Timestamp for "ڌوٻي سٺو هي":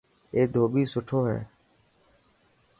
0.53-1.39